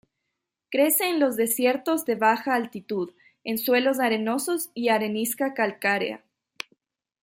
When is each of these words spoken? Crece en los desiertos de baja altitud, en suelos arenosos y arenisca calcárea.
Crece 0.71 1.09
en 1.11 1.19
los 1.19 1.35
desiertos 1.35 2.05
de 2.05 2.15
baja 2.15 2.55
altitud, 2.55 3.11
en 3.43 3.59
suelos 3.59 3.99
arenosos 3.99 4.71
y 4.73 4.89
arenisca 4.89 5.53
calcárea. 5.53 6.23